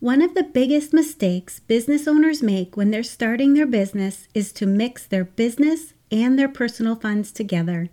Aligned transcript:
One 0.00 0.22
of 0.22 0.32
the 0.32 0.44
biggest 0.44 0.94
mistakes 0.94 1.60
business 1.60 2.08
owners 2.08 2.42
make 2.42 2.74
when 2.74 2.90
they're 2.90 3.02
starting 3.02 3.52
their 3.52 3.66
business 3.66 4.28
is 4.32 4.50
to 4.52 4.64
mix 4.64 5.06
their 5.06 5.24
business 5.24 5.92
and 6.10 6.38
their 6.38 6.48
personal 6.48 6.96
funds 6.96 7.30
together. 7.30 7.90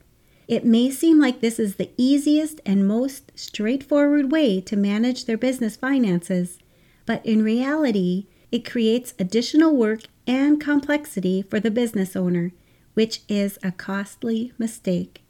It 0.47 0.63
may 0.63 0.89
seem 0.89 1.19
like 1.19 1.41
this 1.41 1.59
is 1.59 1.75
the 1.75 1.91
easiest 1.97 2.61
and 2.65 2.87
most 2.87 3.33
straightforward 3.35 4.31
way 4.31 4.61
to 4.61 4.77
manage 4.77 5.25
their 5.25 5.37
business 5.37 5.75
finances, 5.75 6.59
but 7.05 7.25
in 7.25 7.43
reality, 7.43 8.27
it 8.53 8.63
creates 8.63 9.13
additional 9.19 9.75
work 9.75 10.03
and 10.25 10.61
complexity 10.61 11.41
for 11.41 11.59
the 11.59 11.69
business 11.69 12.15
owner, 12.15 12.53
which 12.93 13.19
is 13.27 13.59
a 13.61 13.73
costly 13.73 14.53
mistake. 14.57 15.23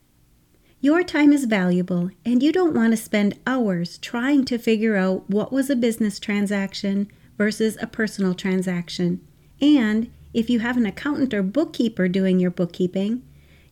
Your 0.80 1.02
time 1.02 1.34
is 1.34 1.46
valuable, 1.46 2.12
and 2.24 2.44
you 2.44 2.52
don't 2.52 2.76
want 2.76 2.92
to 2.92 2.98
spend 2.98 3.40
hours 3.48 3.98
trying 3.98 4.46
to 4.46 4.60
figure 4.60 4.96
out 4.96 5.28
what 5.28 5.52
was 5.52 5.72
a 5.72 5.76
business 5.76 6.20
transaction 6.20 7.12
versus 7.36 7.80
a 7.82 7.88
personal 7.88 8.36
transaction. 8.36 9.20
And 9.60 10.12
if 10.36 10.52
you 10.52 10.60
have 10.60 10.78
an 10.78 10.86
accountant 10.86 11.34
or 11.34 11.42
bookkeeper 11.42 12.08
doing 12.08 12.40
your 12.40 12.52
bookkeeping, 12.52 13.24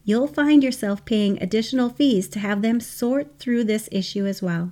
you'll 0.04 0.28
find 0.28 0.64
yourself 0.64 1.06
paying 1.06 1.42
additional 1.42 1.90
fees 1.90 2.28
to 2.30 2.40
have 2.40 2.64
them 2.64 2.80
sort 2.80 3.38
through 3.38 3.66
this 3.66 3.88
issue 3.92 4.26
as 4.26 4.42
well. 4.42 4.72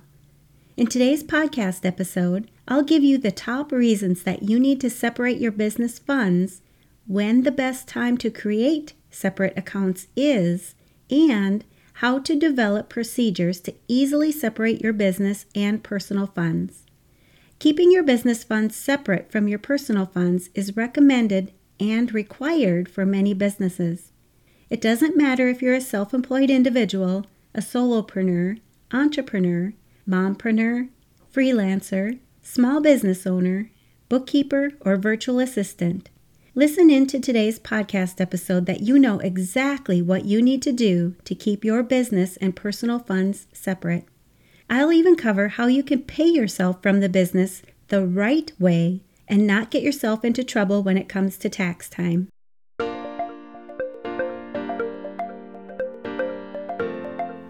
In 0.76 0.88
today's 0.88 1.22
podcast 1.22 1.86
episode, 1.86 2.50
I'll 2.66 2.82
give 2.82 3.04
you 3.04 3.16
the 3.16 3.30
top 3.30 3.70
reasons 3.70 4.24
that 4.24 4.42
you 4.42 4.58
need 4.58 4.80
to 4.80 4.90
separate 4.90 5.38
your 5.38 5.52
business 5.52 6.00
funds, 6.00 6.62
when 7.06 7.44
the 7.44 7.52
best 7.52 7.86
time 7.86 8.18
to 8.18 8.30
create 8.30 8.94
separate 9.08 9.56
accounts 9.56 10.08
is, 10.16 10.74
and 11.08 11.64
how 11.98 12.18
to 12.18 12.34
develop 12.34 12.88
procedures 12.88 13.60
to 13.60 13.74
easily 13.86 14.32
separate 14.32 14.80
your 14.80 14.92
business 14.92 15.46
and 15.54 15.82
personal 15.82 16.26
funds. 16.26 16.84
Keeping 17.58 17.92
your 17.92 18.02
business 18.02 18.42
funds 18.42 18.74
separate 18.76 19.30
from 19.30 19.48
your 19.48 19.58
personal 19.58 20.04
funds 20.04 20.50
is 20.54 20.76
recommended 20.76 21.52
and 21.78 22.12
required 22.12 22.88
for 22.88 23.06
many 23.06 23.32
businesses. 23.32 24.12
It 24.70 24.80
doesn't 24.80 25.16
matter 25.16 25.48
if 25.48 25.62
you're 25.62 25.74
a 25.74 25.80
self 25.80 26.12
employed 26.12 26.50
individual, 26.50 27.26
a 27.54 27.60
solopreneur, 27.60 28.58
entrepreneur, 28.92 29.72
mompreneur, 30.08 30.88
freelancer, 31.32 32.18
small 32.42 32.80
business 32.80 33.26
owner, 33.26 33.70
bookkeeper, 34.08 34.72
or 34.80 34.96
virtual 34.96 35.38
assistant. 35.38 36.10
Listen 36.56 36.88
in 36.88 37.08
to 37.08 37.18
today's 37.18 37.58
podcast 37.58 38.20
episode 38.20 38.66
that 38.66 38.80
you 38.80 38.96
know 38.96 39.18
exactly 39.18 40.00
what 40.00 40.24
you 40.24 40.40
need 40.40 40.62
to 40.62 40.70
do 40.70 41.16
to 41.24 41.34
keep 41.34 41.64
your 41.64 41.82
business 41.82 42.36
and 42.36 42.54
personal 42.54 43.00
funds 43.00 43.48
separate. 43.52 44.04
I'll 44.70 44.92
even 44.92 45.16
cover 45.16 45.48
how 45.48 45.66
you 45.66 45.82
can 45.82 46.02
pay 46.02 46.28
yourself 46.28 46.80
from 46.80 47.00
the 47.00 47.08
business 47.08 47.62
the 47.88 48.06
right 48.06 48.52
way 48.60 49.02
and 49.26 49.48
not 49.48 49.72
get 49.72 49.82
yourself 49.82 50.24
into 50.24 50.44
trouble 50.44 50.84
when 50.84 50.96
it 50.96 51.08
comes 51.08 51.36
to 51.38 51.48
tax 51.48 51.90
time. 51.90 52.28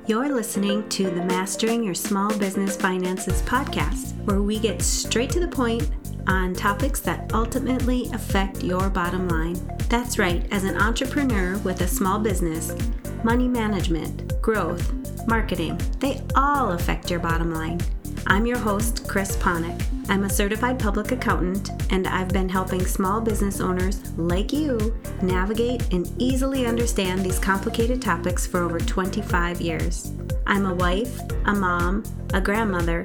You're 0.06 0.34
listening 0.34 0.88
to 0.88 1.10
the 1.10 1.24
Mastering 1.26 1.84
Your 1.84 1.94
Small 1.94 2.34
Business 2.38 2.74
Finances 2.74 3.42
podcast, 3.42 4.16
where 4.24 4.40
we 4.40 4.58
get 4.58 4.80
straight 4.80 5.28
to 5.30 5.40
the 5.40 5.48
point 5.48 5.90
on 6.26 6.54
topics 6.54 7.00
that 7.00 7.32
ultimately 7.32 8.10
affect 8.12 8.62
your 8.62 8.90
bottom 8.90 9.28
line. 9.28 9.54
That's 9.88 10.18
right, 10.18 10.46
as 10.52 10.64
an 10.64 10.76
entrepreneur 10.76 11.58
with 11.58 11.80
a 11.80 11.88
small 11.88 12.18
business, 12.18 12.74
money 13.22 13.48
management, 13.48 14.40
growth, 14.42 14.92
marketing, 15.26 15.80
they 16.00 16.20
all 16.34 16.72
affect 16.72 17.10
your 17.10 17.20
bottom 17.20 17.52
line. 17.52 17.80
I'm 18.26 18.46
your 18.46 18.58
host, 18.58 19.06
Chris 19.06 19.36
Ponick. 19.36 19.84
I'm 20.08 20.24
a 20.24 20.30
certified 20.30 20.78
public 20.78 21.12
accountant, 21.12 21.70
and 21.92 22.06
I've 22.06 22.28
been 22.28 22.48
helping 22.48 22.86
small 22.86 23.20
business 23.20 23.60
owners 23.60 24.00
like 24.18 24.52
you 24.52 24.94
navigate 25.22 25.92
and 25.92 26.10
easily 26.18 26.66
understand 26.66 27.20
these 27.20 27.38
complicated 27.38 28.00
topics 28.00 28.46
for 28.46 28.62
over 28.62 28.78
25 28.78 29.60
years. 29.60 30.12
I'm 30.46 30.66
a 30.66 30.74
wife, 30.74 31.20
a 31.46 31.54
mom, 31.54 32.02
a 32.32 32.40
grandmother, 32.40 33.04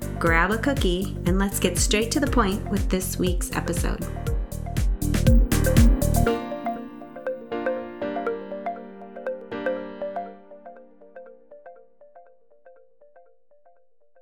grab 0.21 0.51
a 0.51 0.57
cookie, 0.59 1.17
and 1.25 1.39
let's 1.39 1.59
get 1.59 1.79
straight 1.79 2.11
to 2.11 2.19
the 2.19 2.27
point 2.27 2.63
with 2.69 2.87
this 2.89 3.17
week's 3.17 3.51
episode. 3.53 4.05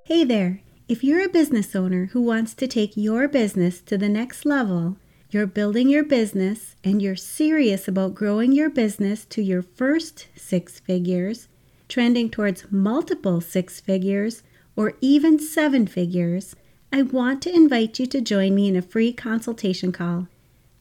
Hey 0.04 0.24
there! 0.24 0.62
If 0.88 1.04
you're 1.04 1.22
a 1.22 1.28
business 1.28 1.76
owner 1.76 2.06
who 2.06 2.22
wants 2.22 2.54
to 2.54 2.66
take 2.66 2.96
your 2.96 3.28
business 3.28 3.82
to 3.82 3.98
the 3.98 4.08
next 4.08 4.46
level, 4.46 4.96
you're 5.28 5.46
building 5.46 5.90
your 5.90 6.02
business 6.02 6.76
and 6.82 7.02
you're 7.02 7.14
serious 7.14 7.86
about 7.86 8.14
growing 8.14 8.52
your 8.52 8.70
business 8.70 9.26
to 9.26 9.42
your 9.42 9.60
first 9.60 10.28
six 10.34 10.80
figures, 10.80 11.48
trending 11.88 12.30
towards 12.30 12.72
multiple 12.72 13.42
six 13.42 13.80
figures, 13.80 14.42
or 14.80 14.94
even 15.02 15.38
seven 15.38 15.86
figures, 15.86 16.56
I 16.90 17.02
want 17.02 17.42
to 17.42 17.54
invite 17.54 17.98
you 17.98 18.06
to 18.06 18.20
join 18.22 18.54
me 18.54 18.66
in 18.66 18.76
a 18.76 18.80
free 18.80 19.12
consultation 19.12 19.92
call. 19.92 20.26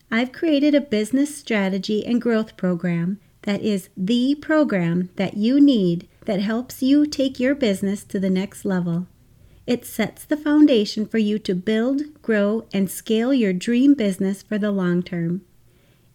I've 0.09 0.31
created 0.31 0.73
a 0.73 0.79
business 0.79 1.35
strategy 1.35 2.05
and 2.05 2.21
growth 2.21 2.55
program 2.55 3.19
that 3.41 3.61
is 3.61 3.89
the 3.97 4.35
program 4.35 5.09
that 5.17 5.35
you 5.35 5.59
need 5.59 6.07
that 6.23 6.39
helps 6.39 6.81
you 6.81 7.05
take 7.05 7.41
your 7.41 7.53
business 7.53 8.05
to 8.05 8.21
the 8.21 8.29
next 8.29 8.63
level. 8.63 9.05
It 9.67 9.85
sets 9.85 10.23
the 10.23 10.38
foundation 10.38 11.05
for 11.05 11.17
you 11.17 11.38
to 11.39 11.53
build, 11.53 12.21
grow, 12.21 12.63
and 12.71 12.89
scale 12.89 13.33
your 13.33 13.51
dream 13.51 13.95
business 13.95 14.41
for 14.41 14.57
the 14.57 14.71
long 14.71 15.03
term. 15.03 15.41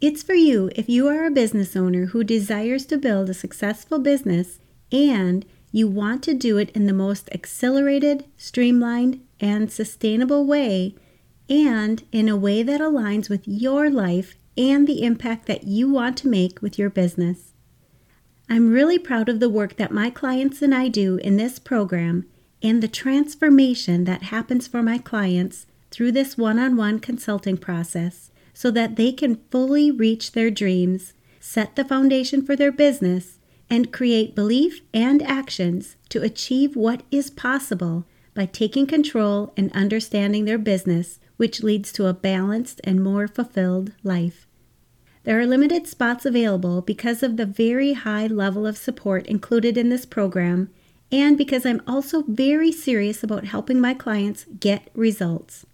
It's 0.01 0.23
for 0.23 0.33
you 0.33 0.71
if 0.75 0.89
you 0.89 1.07
are 1.09 1.27
a 1.27 1.31
business 1.31 1.77
owner 1.77 2.07
who 2.07 2.25
desires 2.25 2.87
to 2.87 2.97
build 2.97 3.29
a 3.29 3.35
successful 3.35 3.99
business 3.99 4.59
and 4.91 5.45
you 5.75 5.89
want 5.89 6.23
to 6.23 6.33
do 6.35 6.57
it 6.57 6.71
in 6.71 6.87
the 6.87 6.93
most 6.93 7.29
accelerated, 7.33 8.25
streamlined, 8.37 9.21
and 9.41 9.73
sustainable 9.73 10.47
way, 10.47 10.95
and 11.49 12.05
in 12.13 12.29
a 12.29 12.37
way 12.37 12.63
that 12.63 12.81
aligns 12.81 13.29
with 13.29 13.43
your 13.49 13.91
life 13.91 14.37
and 14.57 14.87
the 14.87 15.03
impact 15.03 15.47
that 15.47 15.65
you 15.65 15.91
want 15.91 16.17
to 16.17 16.29
make 16.29 16.63
with 16.63 16.79
your 16.79 16.89
business. 16.89 17.55
I'm 18.49 18.71
really 18.71 19.01
proud 19.01 19.29
of 19.29 19.41
the 19.41 19.49
work 19.49 19.75
that 19.75 19.91
my 19.91 20.11
clients 20.11 20.63
and 20.63 20.73
I 20.73 20.87
do 20.87 21.17
in 21.17 21.39
this 21.39 21.59
program 21.59 22.25
and 22.63 22.81
the 22.81 22.87
transformation 22.87 24.05
that 24.05 24.23
happens 24.23 24.69
for 24.69 24.81
my 24.81 24.99
clients 24.99 25.67
through 25.91 26.13
this 26.13 26.39
one 26.39 26.61
on 26.61 26.77
one 26.77 27.01
consulting 27.01 27.57
process 27.57 28.31
so 28.53 28.71
that 28.71 28.95
they 28.95 29.11
can 29.11 29.41
fully 29.51 29.91
reach 29.91 30.31
their 30.33 30.53
dreams, 30.53 31.15
set 31.41 31.75
the 31.75 31.85
foundation 31.85 32.47
for 32.47 32.55
their 32.55 32.71
business, 32.71 33.41
and 33.71 33.93
create 33.93 34.35
belief 34.35 34.81
and 34.93 35.23
actions 35.23 35.97
to 36.09 36.23
achieve 36.23 36.77
what 36.77 37.03
is 37.11 37.31
possible 37.31 38.05
by 38.35 38.47
taking 38.47 38.87
control 38.87 39.53
and 39.57 39.73
understanding 39.73 40.45
their 40.45 40.59
business, 40.59 41.21
which 41.37 41.63
leads 41.63 41.93
to 41.93 42.07
a 42.07 42.13
balanced 42.15 42.81
and 42.85 43.03
more 43.03 43.29
fulfilled 43.29 43.93
life. 44.03 44.47
There 45.25 45.41
are 45.41 45.47
limited 45.47 45.87
spots 45.87 46.27
available 46.27 46.83
because 46.83 47.23
of 47.23 47.37
the 47.37 47.47
very 47.47 47.95
high 47.95 48.27
level 48.27 48.67
of 48.67 48.77
support 48.77 49.27
included 49.27 49.79
in 49.79 49.89
this 49.89 50.05
program 50.05 50.71
and 51.11 51.39
because 51.39 51.65
I'm 51.65 51.81
also 51.87 52.23
very 52.23 52.73
serious 52.73 53.23
about 53.23 53.45
helping 53.45 53.81
my 53.81 53.95
clients 53.95 54.47
get 54.59 54.91
results. 54.95 55.65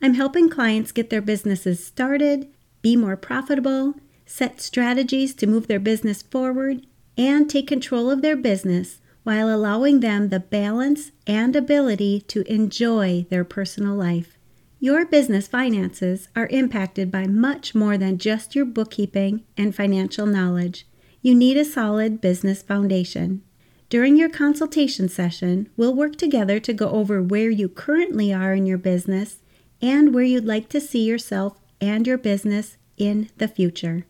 I'm 0.00 0.14
helping 0.14 0.48
clients 0.48 0.92
get 0.92 1.10
their 1.10 1.20
businesses 1.20 1.84
started, 1.84 2.48
be 2.82 2.96
more 2.96 3.16
profitable, 3.16 3.94
set 4.26 4.60
strategies 4.60 5.34
to 5.34 5.46
move 5.46 5.66
their 5.66 5.80
business 5.80 6.22
forward, 6.22 6.86
and 7.16 7.48
take 7.48 7.66
control 7.66 8.10
of 8.10 8.22
their 8.22 8.36
business 8.36 9.00
while 9.22 9.52
allowing 9.52 10.00
them 10.00 10.28
the 10.28 10.40
balance 10.40 11.10
and 11.26 11.56
ability 11.56 12.20
to 12.20 12.42
enjoy 12.52 13.26
their 13.28 13.44
personal 13.44 13.94
life. 13.94 14.36
Your 14.78 15.06
business 15.06 15.48
finances 15.48 16.28
are 16.36 16.46
impacted 16.48 17.10
by 17.10 17.26
much 17.26 17.74
more 17.74 17.96
than 17.96 18.18
just 18.18 18.54
your 18.54 18.66
bookkeeping 18.66 19.42
and 19.56 19.74
financial 19.74 20.26
knowledge. 20.26 20.86
You 21.22 21.34
need 21.34 21.56
a 21.56 21.64
solid 21.64 22.20
business 22.20 22.62
foundation. 22.62 23.42
During 23.88 24.16
your 24.16 24.28
consultation 24.28 25.08
session, 25.08 25.70
we'll 25.76 25.94
work 25.94 26.16
together 26.16 26.60
to 26.60 26.72
go 26.72 26.90
over 26.90 27.22
where 27.22 27.50
you 27.50 27.68
currently 27.68 28.32
are 28.32 28.52
in 28.52 28.66
your 28.66 28.78
business 28.78 29.38
and 29.80 30.14
where 30.14 30.24
you'd 30.24 30.44
like 30.44 30.68
to 30.68 30.80
see 30.80 31.04
yourself 31.04 31.58
and 31.80 32.06
your 32.06 32.18
business 32.18 32.76
in 32.96 33.30
the 33.38 33.48
future. 33.48 34.06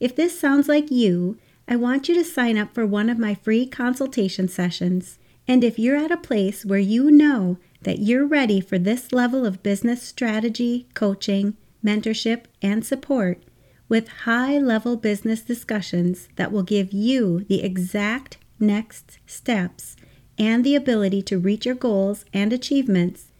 If 0.00 0.16
this 0.16 0.38
sounds 0.38 0.68
like 0.68 0.90
you, 0.90 1.38
I 1.68 1.76
want 1.76 2.08
you 2.08 2.14
to 2.14 2.24
sign 2.24 2.58
up 2.58 2.74
for 2.74 2.86
one 2.86 3.08
of 3.08 3.18
my 3.18 3.34
free 3.34 3.66
consultation 3.66 4.48
sessions. 4.48 5.18
And 5.46 5.64
if 5.64 5.78
you're 5.78 5.96
at 5.96 6.10
a 6.10 6.16
place 6.16 6.64
where 6.64 6.78
you 6.78 7.10
know 7.10 7.58
that 7.82 7.98
you're 7.98 8.26
ready 8.26 8.60
for 8.60 8.78
this 8.78 9.12
level 9.12 9.44
of 9.44 9.62
business 9.62 10.02
strategy, 10.02 10.86
coaching, 10.94 11.56
mentorship, 11.84 12.44
and 12.60 12.84
support 12.84 13.42
with 13.88 14.08
high 14.08 14.58
level 14.58 14.96
business 14.96 15.42
discussions 15.42 16.28
that 16.36 16.50
will 16.50 16.62
give 16.62 16.92
you 16.92 17.44
the 17.44 17.62
exact 17.62 18.38
next 18.58 19.18
steps 19.26 19.96
and 20.38 20.64
the 20.64 20.74
ability 20.74 21.20
to 21.22 21.38
reach 21.38 21.66
your 21.66 21.74
goals 21.74 22.24
and 22.32 22.52
achievements, 22.52 23.32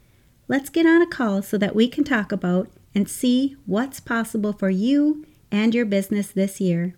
let's 0.48 0.68
get 0.68 0.84
on 0.84 1.00
a 1.00 1.06
call 1.06 1.42
so 1.42 1.56
that 1.56 1.74
we 1.74 1.88
can 1.88 2.04
talk 2.04 2.32
about 2.32 2.68
and 2.94 3.08
see 3.08 3.56
what's 3.64 4.00
possible 4.00 4.52
for 4.52 4.68
you 4.68 5.24
and 5.50 5.74
your 5.74 5.86
business 5.86 6.28
this 6.28 6.60
year. 6.60 6.94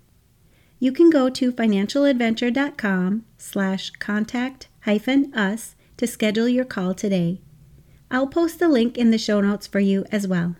You 0.85 0.93
can 0.93 1.09
go 1.09 1.31
to 1.31 1.51
financialadventure.com 1.51 3.25
slash 3.39 3.91
contact 3.93 4.69
hyphen 4.83 5.33
us 5.33 5.77
to 5.97 6.07
schedule 6.07 6.47
your 6.47 6.67
call 6.67 6.93
today. 6.93 7.41
I'll 8.11 8.27
post 8.27 8.59
the 8.59 8.69
link 8.69 8.99
in 8.99 9.11
the 9.11 9.17
show 9.17 9.41
notes 9.41 9.67
for 9.67 9.81
you 9.81 10.05
as 10.13 10.29
well. 10.29 10.57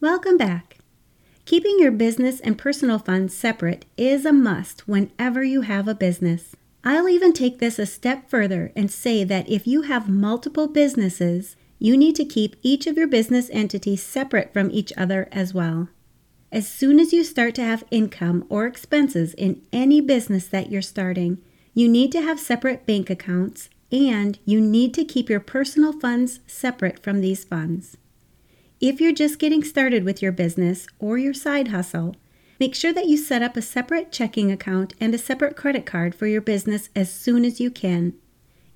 Welcome 0.00 0.38
back. 0.38 0.78
Keeping 1.44 1.78
your 1.78 1.92
business 1.92 2.40
and 2.40 2.56
personal 2.56 2.98
funds 2.98 3.36
separate 3.36 3.84
is 3.98 4.24
a 4.24 4.32
must 4.32 4.88
whenever 4.88 5.44
you 5.44 5.60
have 5.60 5.86
a 5.86 5.94
business. 5.94 6.56
I'll 6.82 7.10
even 7.10 7.34
take 7.34 7.58
this 7.58 7.78
a 7.78 7.84
step 7.84 8.30
further 8.30 8.72
and 8.74 8.90
say 8.90 9.22
that 9.24 9.50
if 9.50 9.66
you 9.66 9.82
have 9.82 10.08
multiple 10.08 10.66
businesses, 10.66 11.56
you 11.78 11.94
need 11.94 12.16
to 12.16 12.24
keep 12.24 12.56
each 12.62 12.86
of 12.86 12.96
your 12.96 13.06
business 13.06 13.50
entities 13.52 14.02
separate 14.02 14.54
from 14.54 14.70
each 14.70 14.94
other 14.96 15.28
as 15.30 15.52
well. 15.52 15.90
As 16.50 16.66
soon 16.66 16.98
as 16.98 17.12
you 17.12 17.24
start 17.24 17.54
to 17.56 17.62
have 17.62 17.84
income 17.90 18.46
or 18.48 18.66
expenses 18.66 19.34
in 19.34 19.60
any 19.70 20.00
business 20.00 20.46
that 20.48 20.70
you're 20.70 20.80
starting, 20.80 21.38
you 21.74 21.88
need 21.88 22.10
to 22.12 22.22
have 22.22 22.40
separate 22.40 22.86
bank 22.86 23.10
accounts 23.10 23.68
and 23.92 24.38
you 24.44 24.60
need 24.60 24.94
to 24.94 25.04
keep 25.04 25.28
your 25.28 25.40
personal 25.40 25.92
funds 25.92 26.40
separate 26.46 27.02
from 27.02 27.20
these 27.20 27.44
funds. 27.44 27.98
If 28.80 29.00
you're 29.00 29.12
just 29.12 29.38
getting 29.38 29.62
started 29.62 30.04
with 30.04 30.22
your 30.22 30.32
business 30.32 30.86
or 30.98 31.18
your 31.18 31.34
side 31.34 31.68
hustle, 31.68 32.16
make 32.58 32.74
sure 32.74 32.92
that 32.92 33.06
you 33.06 33.16
set 33.16 33.42
up 33.42 33.56
a 33.56 33.62
separate 33.62 34.10
checking 34.10 34.50
account 34.50 34.94
and 35.00 35.14
a 35.14 35.18
separate 35.18 35.56
credit 35.56 35.84
card 35.84 36.14
for 36.14 36.26
your 36.26 36.40
business 36.40 36.88
as 36.96 37.12
soon 37.12 37.44
as 37.44 37.60
you 37.60 37.70
can. 37.70 38.14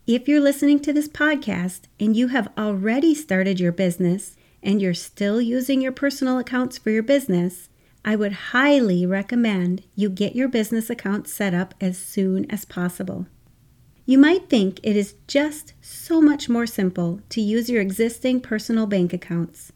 If 0.07 0.29
you're 0.29 0.41
listening 0.41 0.81
to 0.81 0.93
this 0.93 1.09
podcast 1.09 1.83
and 1.99 2.17
you 2.17 2.29
have 2.29 2.53
already 2.59 3.15
started 3.15 3.61
your 3.61 3.73
business 3.73 4.37
and 4.62 4.81
you're 4.81 4.94
still 4.94 5.41
using 5.41 5.81
your 5.81 5.93
personal 5.93 6.38
accounts 6.38 6.79
for 6.79 6.91
your 6.91 7.03
business, 7.03 7.69
I 8.05 8.17
would 8.17 8.32
highly 8.32 9.06
recommend 9.06 9.85
you 9.94 10.09
get 10.09 10.35
your 10.35 10.49
business 10.49 10.91
account 10.91 11.29
set 11.29 11.55
up 11.55 11.75
as 11.81 11.97
soon 11.99 12.50
as 12.50 12.64
possible. 12.64 13.26
You 14.05 14.19
might 14.19 14.49
think 14.49 14.81
it 14.82 14.97
is 14.97 15.14
just 15.29 15.75
so 15.81 16.20
much 16.20 16.49
more 16.49 16.67
simple 16.67 17.20
to 17.29 17.41
use 17.41 17.70
your 17.70 17.81
existing 17.81 18.41
personal 18.41 18.87
bank 18.87 19.12
accounts. 19.12 19.73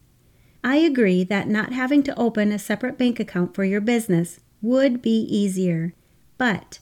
I 0.63 0.77
agree 0.77 1.23
that 1.23 1.47
not 1.47 1.71
having 1.71 2.03
to 2.03 2.19
open 2.19 2.51
a 2.51 2.59
separate 2.59 2.97
bank 2.97 3.19
account 3.19 3.55
for 3.55 3.63
your 3.63 3.79
business 3.79 4.41
would 4.61 5.01
be 5.01 5.21
easier. 5.21 5.93
But 6.37 6.79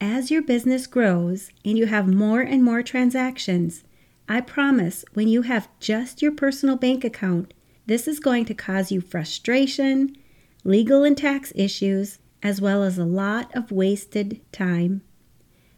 as 0.00 0.30
your 0.30 0.42
business 0.42 0.86
grows 0.86 1.50
and 1.64 1.76
you 1.76 1.86
have 1.86 2.06
more 2.08 2.40
and 2.40 2.62
more 2.62 2.82
transactions, 2.82 3.84
I 4.28 4.40
promise 4.40 5.04
when 5.14 5.28
you 5.28 5.42
have 5.42 5.68
just 5.78 6.20
your 6.20 6.32
personal 6.32 6.76
bank 6.76 7.04
account, 7.04 7.54
this 7.86 8.08
is 8.08 8.18
going 8.18 8.44
to 8.46 8.54
cause 8.54 8.90
you 8.90 9.00
frustration, 9.00 10.16
legal 10.64 11.04
and 11.04 11.16
tax 11.16 11.52
issues, 11.54 12.18
as 12.42 12.60
well 12.60 12.82
as 12.82 12.98
a 12.98 13.04
lot 13.04 13.54
of 13.54 13.70
wasted 13.70 14.40
time. 14.50 15.02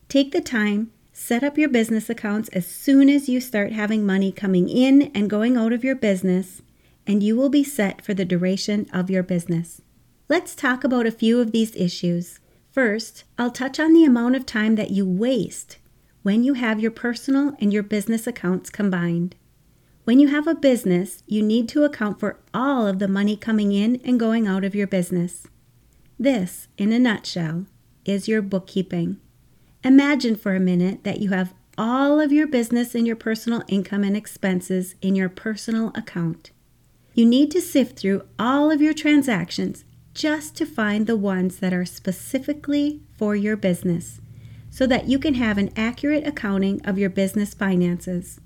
Take 0.09 0.33
the 0.33 0.41
time, 0.41 0.91
set 1.13 1.45
up 1.45 1.59
your 1.59 1.69
business 1.69 2.09
accounts 2.09 2.49
as 2.51 2.67
soon 2.67 3.11
as 3.11 3.29
you 3.29 3.41
start 3.41 3.73
having 3.73 4.07
money 4.07 4.33
coming 4.33 4.71
in 4.71 5.11
and 5.15 5.29
going 5.29 5.59
out 5.59 5.75
of 5.75 5.85
your 5.85 5.97
business, 5.97 6.63
and 7.07 7.23
you 7.23 7.37
will 7.37 7.51
be 7.51 7.65
set 7.65 8.03
for 8.03 8.15
the 8.15 8.25
duration 8.25 8.87
of 8.95 9.11
your 9.11 9.23
business. 9.23 9.83
Let's 10.31 10.55
talk 10.55 10.85
about 10.85 11.07
a 11.07 11.11
few 11.11 11.41
of 11.41 11.53
these 11.53 11.77
issues. 11.77 12.41
First, 12.71 13.25
I'll 13.37 13.51
touch 13.51 13.79
on 13.79 13.93
the 13.93 14.05
amount 14.05 14.37
of 14.37 14.47
time 14.47 14.77
that 14.77 14.91
you 14.91 15.07
waste 15.07 15.77
when 16.29 16.45
you 16.45 16.53
have 16.53 16.79
your 16.79 16.91
personal 16.91 17.55
and 17.59 17.73
your 17.73 17.83
business 17.83 18.27
accounts 18.27 18.69
combined. 18.69 19.35
When 20.05 20.19
you 20.19 20.29
have 20.29 20.47
a 20.47 20.55
business, 20.55 21.23
you 21.27 21.43
need 21.43 21.71
to 21.71 21.85
account 21.85 22.21
for 22.21 22.39
all 22.53 22.87
of 22.87 22.99
the 22.99 23.09
money 23.09 23.35
coming 23.35 23.73
in 23.73 23.99
and 24.05 24.21
going 24.21 24.47
out 24.47 24.63
of 24.63 24.75
your 24.75 24.87
business. 24.87 25.47
This, 26.19 26.69
in 26.77 26.93
a 26.93 26.99
nutshell, 26.99 27.65
is 28.05 28.29
your 28.29 28.43
bookkeeping. 28.43 29.17
Imagine 29.83 30.37
for 30.37 30.55
a 30.55 30.61
minute 30.61 31.03
that 31.03 31.21
you 31.21 31.31
have 31.31 31.55
all 31.79 32.21
of 32.21 32.31
your 32.31 32.47
business 32.47 32.95
and 32.95 33.07
your 33.07 33.17
personal 33.17 33.63
income 33.67 34.05
and 34.05 34.15
expenses 34.15 34.97
in 35.01 35.17
your 35.17 35.31
personal 35.31 35.93
account. 35.95 36.51
You 37.15 37.25
need 37.25 37.51
to 37.53 37.63
sift 37.63 37.99
through 37.99 38.29
all 38.39 38.71
of 38.71 38.83
your 38.83 38.93
transactions 38.93 39.87
just 40.13 40.55
to 40.57 40.67
find 40.67 41.07
the 41.07 41.17
ones 41.17 41.61
that 41.61 41.73
are 41.73 41.87
specifically 41.87 43.01
for 43.17 43.35
your 43.35 43.57
business 43.57 44.21
so 44.79 44.87
that 44.87 45.09
you 45.09 45.19
can 45.19 45.35
have 45.35 45.59
an 45.59 45.73
accurate 45.75 46.25
accounting 46.25 46.81
of 46.87 46.97
your 46.97 47.11
business 47.11 47.53
finances. 47.53 48.41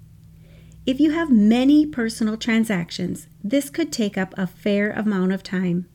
If 0.87 0.99
you 0.99 1.11
have 1.11 1.31
many 1.31 1.85
personal 1.85 2.39
transactions, 2.39 3.29
this 3.45 3.69
could 3.69 3.93
take 3.93 4.17
up 4.17 4.33
a 4.39 4.47
fair 4.47 4.93
amount 4.93 5.33
of 5.33 5.43
time. 5.43 5.91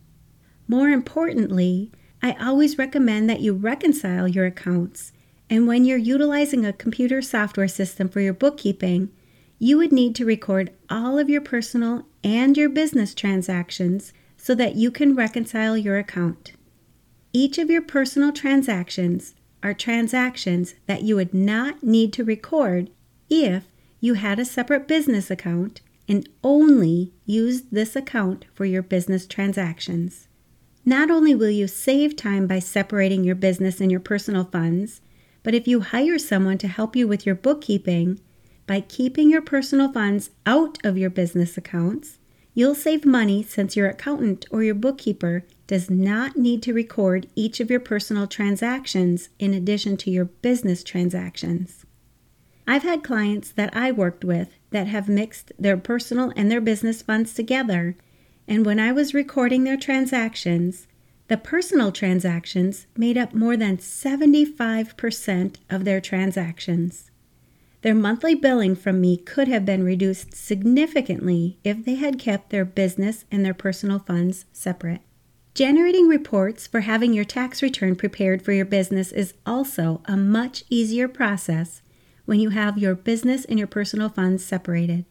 More 0.67 0.89
importantly, 0.89 1.91
I 2.21 2.33
always 2.33 2.77
recommend 2.77 3.27
that 3.27 3.39
you 3.39 3.55
reconcile 3.55 4.27
your 4.27 4.45
accounts, 4.45 5.11
and 5.49 5.65
when 5.65 5.85
you're 5.85 5.97
utilizing 5.97 6.67
a 6.67 6.71
computer 6.71 7.19
software 7.23 7.67
system 7.67 8.07
for 8.07 8.19
your 8.19 8.33
bookkeeping, 8.33 9.09
you 9.57 9.79
would 9.79 9.91
need 9.91 10.13
to 10.17 10.23
record 10.25 10.71
all 10.87 11.17
of 11.17 11.31
your 11.31 11.41
personal 11.41 12.05
and 12.23 12.55
your 12.55 12.69
business 12.69 13.15
transactions 13.15 14.13
so 14.37 14.53
that 14.53 14.75
you 14.75 14.91
can 14.91 15.15
reconcile 15.15 15.75
your 15.75 15.97
account. 15.97 16.51
Each 17.33 17.57
of 17.57 17.71
your 17.71 17.81
personal 17.81 18.31
transactions 18.31 19.33
are 19.63 19.73
transactions 19.73 20.75
that 20.85 21.03
you 21.03 21.15
would 21.15 21.33
not 21.33 21.83
need 21.83 22.13
to 22.13 22.23
record 22.23 22.89
if 23.29 23.65
you 23.99 24.13
had 24.13 24.39
a 24.39 24.45
separate 24.45 24.87
business 24.87 25.31
account 25.31 25.81
and 26.07 26.29
only 26.43 27.13
used 27.25 27.65
this 27.71 27.95
account 27.95 28.45
for 28.53 28.65
your 28.65 28.81
business 28.81 29.27
transactions. 29.27 30.27
Not 30.85 31.11
only 31.11 31.35
will 31.35 31.49
you 31.49 31.67
save 31.67 32.15
time 32.15 32.47
by 32.47 32.59
separating 32.59 33.23
your 33.23 33.35
business 33.35 33.81
and 33.81 33.91
your 33.91 33.99
personal 33.99 34.45
funds, 34.45 35.01
but 35.43 35.53
if 35.53 35.67
you 35.67 35.81
hire 35.81 36.17
someone 36.17 36.57
to 36.59 36.67
help 36.67 36.95
you 36.95 37.07
with 37.07 37.25
your 37.25 37.35
bookkeeping, 37.35 38.19
by 38.65 38.81
keeping 38.81 39.29
your 39.29 39.41
personal 39.41 39.91
funds 39.91 40.29
out 40.45 40.77
of 40.83 40.97
your 40.97 41.09
business 41.09 41.57
accounts, 41.57 42.19
you'll 42.53 42.75
save 42.75 43.05
money 43.05 43.41
since 43.43 43.75
your 43.75 43.89
accountant 43.89 44.45
or 44.51 44.61
your 44.61 44.75
bookkeeper 44.75 45.45
does 45.67 45.89
not 45.89 46.37
need 46.37 46.63
to 46.63 46.73
record 46.73 47.27
each 47.35 47.59
of 47.59 47.69
your 47.69 47.79
personal 47.79 48.25
transactions 48.25 49.29
in 49.37 49.53
addition 49.53 49.97
to 49.97 50.09
your 50.09 50.25
business 50.25 50.83
transactions. 50.83 51.85
I've 52.65 52.83
had 52.83 53.03
clients 53.03 53.51
that 53.51 53.75
I 53.75 53.91
worked 53.91 54.25
with 54.25 54.57
that 54.71 54.87
have 54.87 55.07
mixed 55.07 55.51
their 55.59 55.77
personal 55.77 56.33
and 56.35 56.49
their 56.49 56.61
business 56.61 57.01
funds 57.01 57.33
together, 57.33 57.95
and 58.47 58.65
when 58.65 58.79
I 58.79 58.91
was 58.91 59.13
recording 59.13 59.63
their 59.63 59.77
transactions, 59.77 60.87
the 61.27 61.37
personal 61.37 61.91
transactions 61.91 62.87
made 62.95 63.17
up 63.17 63.33
more 63.33 63.57
than 63.57 63.77
75% 63.77 65.55
of 65.69 65.83
their 65.83 65.99
transactions. 65.99 67.11
Their 67.81 67.95
monthly 67.95 68.35
billing 68.35 68.75
from 68.75 68.99
me 68.99 69.17
could 69.17 69.47
have 69.47 69.65
been 69.65 69.83
reduced 69.83 70.33
significantly 70.33 71.57
if 71.63 71.85
they 71.85 71.95
had 71.95 72.19
kept 72.19 72.49
their 72.49 72.65
business 72.65 73.25
and 73.31 73.45
their 73.45 73.53
personal 73.53 73.99
funds 73.99 74.45
separate. 74.51 75.01
Generating 75.57 76.07
reports 76.07 76.67
for 76.67 76.81
having 76.81 77.13
your 77.13 77.25
tax 77.25 77.63
return 77.63 77.95
prepared 77.95 78.43
for 78.43 78.51
your 78.51 78.63
business 78.63 79.11
is 79.11 79.33
also 79.43 80.03
a 80.05 80.15
much 80.15 80.63
easier 80.69 81.07
process 81.07 81.81
when 82.25 82.39
you 82.39 82.51
have 82.51 82.77
your 82.77 82.93
business 82.93 83.43
and 83.43 83.57
your 83.57 83.67
personal 83.67 84.07
funds 84.07 84.45
separated. 84.45 85.05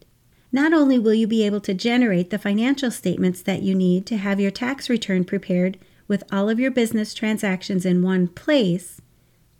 Not 0.49 0.71
only 0.71 0.97
will 0.97 1.13
you 1.13 1.27
be 1.27 1.45
able 1.45 1.59
to 1.59 1.73
generate 1.73 2.29
the 2.29 2.39
financial 2.39 2.89
statements 2.91 3.41
that 3.41 3.61
you 3.61 3.75
need 3.75 4.05
to 4.05 4.15
have 4.15 4.39
your 4.39 4.49
tax 4.49 4.89
return 4.89 5.25
prepared 5.25 5.77
with 6.07 6.23
all 6.31 6.47
of 6.47 6.61
your 6.61 6.71
business 6.71 7.13
transactions 7.13 7.85
in 7.85 8.01
one 8.01 8.29
place, 8.29 9.01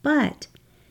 but 0.01 0.47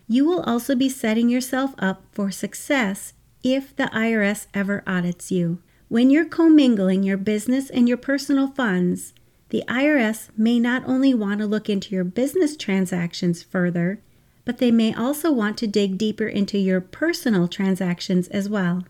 you 0.06 0.26
will 0.26 0.42
also 0.42 0.74
be 0.74 0.90
setting 0.90 1.30
yourself 1.30 1.72
up 1.78 2.02
for 2.12 2.30
success 2.30 3.14
if 3.42 3.74
the 3.74 3.84
IRS 3.84 4.46
ever 4.52 4.84
audits 4.86 5.32
you. 5.32 5.62
When 5.88 6.10
you're 6.10 6.26
commingling 6.26 7.02
your 7.02 7.16
business 7.16 7.70
and 7.70 7.88
your 7.88 7.96
personal 7.96 8.48
funds, 8.48 9.14
the 9.56 9.64
IRS 9.68 10.28
may 10.36 10.60
not 10.60 10.86
only 10.86 11.14
want 11.14 11.40
to 11.40 11.46
look 11.46 11.70
into 11.70 11.94
your 11.94 12.04
business 12.04 12.58
transactions 12.58 13.42
further, 13.42 14.02
but 14.44 14.58
they 14.58 14.70
may 14.70 14.92
also 14.92 15.32
want 15.32 15.56
to 15.56 15.66
dig 15.66 15.96
deeper 15.96 16.26
into 16.26 16.58
your 16.58 16.78
personal 16.78 17.48
transactions 17.48 18.28
as 18.28 18.50
well. 18.50 18.84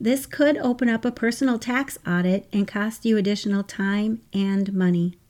This 0.00 0.26
could 0.26 0.58
open 0.58 0.88
up 0.88 1.04
a 1.04 1.12
personal 1.12 1.56
tax 1.56 1.98
audit 2.04 2.48
and 2.52 2.66
cost 2.66 3.04
you 3.04 3.16
additional 3.16 3.62
time 3.62 4.22
and 4.32 4.72
money. 4.72 5.20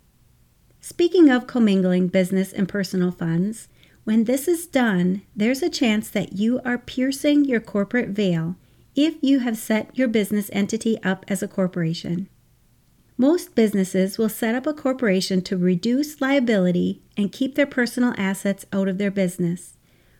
Speaking 0.81 1.29
of 1.29 1.47
commingling 1.47 2.09
business 2.09 2.51
and 2.51 2.67
personal 2.67 3.11
funds, 3.11 3.69
when 4.05 4.25
this 4.25 4.49
is 4.49 4.67
done, 4.67 5.21
there's 5.37 5.63
a 5.63 5.69
chance 5.69 6.09
that 6.09 6.33
you 6.33 6.63
are 6.65 6.79
piercing 6.79 7.45
your 7.45 7.61
corporate 7.61 8.09
veil 8.09 8.57
if 8.97 9.17
you 9.21 9.41
have 9.41 9.59
set 9.59 9.95
your 9.99 10.09
business 10.09 10.49
entity 10.51 10.97
up 11.03 11.27
as 11.29 11.43
a 11.43 11.47
corporation. 11.47 12.31
Most 13.23 13.55
businesses 13.55 14.19
will 14.19 14.29
set 14.29 14.57
up 14.57 14.67
a 14.67 14.75
corporation 14.75 15.43
to 15.43 15.57
reduce 15.57 16.21
liability 16.21 17.03
and 17.17 17.31
keep 17.31 17.55
their 17.55 17.69
personal 17.69 18.15
assets 18.19 18.67
out 18.73 18.89
of 18.89 18.99
their 18.99 19.13
business. 19.13 19.77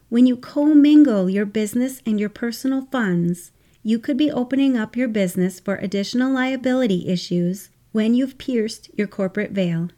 When 0.09 0.25
you 0.25 0.37
commingle 0.37 1.29
your 1.29 1.45
business 1.45 2.01
and 2.07 2.21
your 2.21 2.29
personal 2.29 2.87
funds, 2.93 3.51
you 3.83 3.99
could 3.99 4.17
be 4.17 4.31
opening 4.31 4.77
up 4.77 4.95
your 4.95 5.09
business 5.09 5.59
for 5.59 5.75
additional 5.75 6.33
liability 6.33 7.09
issues 7.09 7.71
when 7.91 8.15
you've 8.15 8.39
pierced 8.39 8.89
your 8.97 9.09
corporate 9.09 9.51
veil. 9.51 9.89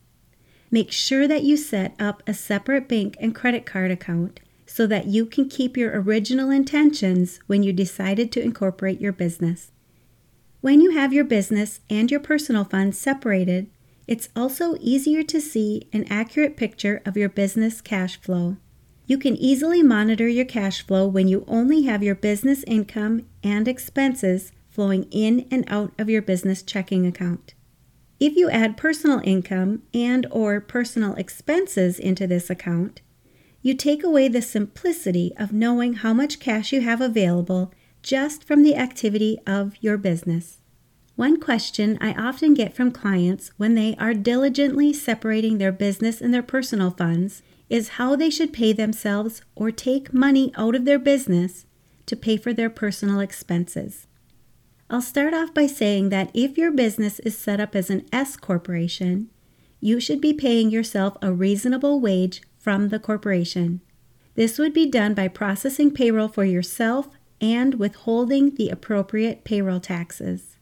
Make 0.70 0.90
sure 0.90 1.28
that 1.28 1.42
you 1.42 1.58
set 1.58 1.94
up 2.00 2.22
a 2.26 2.32
separate 2.32 2.88
bank 2.88 3.18
and 3.20 3.34
credit 3.34 3.66
card 3.66 3.90
account 3.90 4.40
so 4.64 4.86
that 4.86 5.08
you 5.08 5.26
can 5.26 5.50
keep 5.50 5.76
your 5.76 6.00
original 6.00 6.48
intentions 6.48 7.38
when 7.48 7.62
you 7.62 7.70
decided 7.70 8.32
to 8.32 8.42
incorporate 8.42 8.98
your 8.98 9.12
business. 9.12 9.72
When 10.64 10.80
you 10.80 10.92
have 10.92 11.12
your 11.12 11.24
business 11.24 11.80
and 11.90 12.10
your 12.10 12.20
personal 12.20 12.64
funds 12.64 12.96
separated, 12.96 13.68
it's 14.06 14.30
also 14.34 14.76
easier 14.80 15.22
to 15.22 15.38
see 15.38 15.90
an 15.92 16.06
accurate 16.08 16.56
picture 16.56 17.02
of 17.04 17.18
your 17.18 17.28
business 17.28 17.82
cash 17.82 18.18
flow. 18.18 18.56
You 19.04 19.18
can 19.18 19.36
easily 19.36 19.82
monitor 19.82 20.26
your 20.26 20.46
cash 20.46 20.80
flow 20.80 21.06
when 21.06 21.28
you 21.28 21.44
only 21.46 21.82
have 21.82 22.02
your 22.02 22.14
business 22.14 22.64
income 22.66 23.26
and 23.42 23.68
expenses 23.68 24.52
flowing 24.70 25.04
in 25.10 25.46
and 25.50 25.66
out 25.68 25.92
of 25.98 26.08
your 26.08 26.22
business 26.22 26.62
checking 26.62 27.06
account. 27.06 27.52
If 28.18 28.34
you 28.34 28.48
add 28.48 28.78
personal 28.78 29.20
income 29.22 29.82
and 29.92 30.26
or 30.30 30.62
personal 30.62 31.14
expenses 31.16 31.98
into 31.98 32.26
this 32.26 32.48
account, 32.48 33.02
you 33.60 33.74
take 33.74 34.02
away 34.02 34.28
the 34.28 34.40
simplicity 34.40 35.34
of 35.36 35.52
knowing 35.52 35.92
how 35.96 36.14
much 36.14 36.40
cash 36.40 36.72
you 36.72 36.80
have 36.80 37.02
available 37.02 37.70
just 38.04 38.44
from 38.44 38.62
the 38.62 38.76
activity 38.76 39.38
of 39.46 39.74
your 39.80 39.96
business. 39.96 40.58
One 41.16 41.40
question 41.40 41.96
I 42.02 42.12
often 42.12 42.52
get 42.52 42.74
from 42.74 42.92
clients 42.92 43.50
when 43.56 43.74
they 43.74 43.96
are 43.96 44.12
diligently 44.12 44.92
separating 44.92 45.56
their 45.56 45.72
business 45.72 46.20
and 46.20 46.32
their 46.32 46.42
personal 46.42 46.90
funds 46.90 47.42
is 47.70 47.96
how 47.96 48.14
they 48.14 48.28
should 48.28 48.52
pay 48.52 48.74
themselves 48.74 49.40
or 49.54 49.70
take 49.70 50.12
money 50.12 50.52
out 50.54 50.74
of 50.74 50.84
their 50.84 50.98
business 50.98 51.64
to 52.04 52.14
pay 52.14 52.36
for 52.36 52.52
their 52.52 52.68
personal 52.68 53.20
expenses. 53.20 54.06
I'll 54.90 55.00
start 55.00 55.32
off 55.32 55.54
by 55.54 55.66
saying 55.66 56.10
that 56.10 56.30
if 56.34 56.58
your 56.58 56.72
business 56.72 57.20
is 57.20 57.38
set 57.38 57.58
up 57.58 57.74
as 57.74 57.88
an 57.88 58.06
S 58.12 58.36
corporation, 58.36 59.30
you 59.80 59.98
should 59.98 60.20
be 60.20 60.34
paying 60.34 60.70
yourself 60.70 61.16
a 61.22 61.32
reasonable 61.32 62.00
wage 62.00 62.42
from 62.58 62.90
the 62.90 62.98
corporation. 62.98 63.80
This 64.34 64.58
would 64.58 64.74
be 64.74 64.90
done 64.90 65.14
by 65.14 65.28
processing 65.28 65.90
payroll 65.90 66.28
for 66.28 66.44
yourself 66.44 67.08
and 67.40 67.74
withholding 67.74 68.54
the 68.54 68.68
appropriate 68.68 69.44
payroll 69.44 69.80
taxes. 69.80 70.56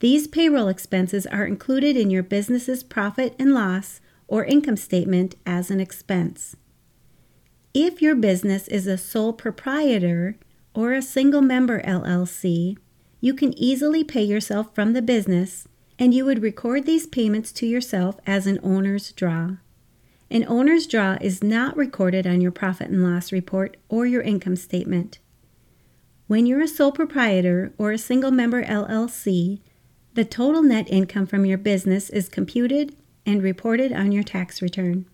These 0.00 0.28
payroll 0.28 0.68
expenses 0.68 1.26
are 1.26 1.46
included 1.46 1.96
in 1.96 2.10
your 2.10 2.22
business's 2.22 2.82
profit 2.82 3.34
and 3.38 3.52
loss 3.52 4.00
or 4.26 4.44
income 4.44 4.76
statement 4.76 5.34
as 5.44 5.70
an 5.70 5.80
expense. 5.80 6.56
If 7.74 8.00
your 8.00 8.14
business 8.14 8.66
is 8.68 8.86
a 8.86 8.96
sole 8.96 9.32
proprietor 9.32 10.36
or 10.74 10.92
a 10.92 11.02
single 11.02 11.42
member 11.42 11.82
LLC, 11.82 12.76
you 13.20 13.34
can 13.34 13.56
easily 13.58 14.02
pay 14.02 14.22
yourself 14.22 14.74
from 14.74 14.92
the 14.92 15.02
business 15.02 15.68
and 15.98 16.14
you 16.14 16.24
would 16.24 16.42
record 16.42 16.86
these 16.86 17.06
payments 17.06 17.52
to 17.52 17.66
yourself 17.66 18.16
as 18.26 18.46
an 18.46 18.58
owner's 18.62 19.12
draw. 19.12 19.56
An 20.30 20.44
owner's 20.48 20.86
draw 20.86 21.18
is 21.20 21.42
not 21.42 21.76
recorded 21.76 22.26
on 22.26 22.40
your 22.40 22.52
profit 22.52 22.88
and 22.88 23.04
loss 23.04 23.32
report 23.32 23.76
or 23.88 24.06
your 24.06 24.22
income 24.22 24.56
statement. 24.56 25.18
When 26.30 26.46
you're 26.46 26.60
a 26.60 26.68
sole 26.68 26.92
proprietor 26.92 27.72
or 27.76 27.90
a 27.90 27.98
single 27.98 28.30
member 28.30 28.62
LLC, 28.62 29.58
the 30.14 30.24
total 30.24 30.62
net 30.62 30.86
income 30.88 31.26
from 31.26 31.44
your 31.44 31.58
business 31.58 32.08
is 32.08 32.28
computed 32.28 32.94
and 33.26 33.42
reported 33.42 33.92
on 33.92 34.12
your 34.12 34.22
tax 34.22 34.62
return. 34.62 35.06